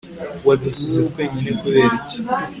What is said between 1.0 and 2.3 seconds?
twenyine kubera iki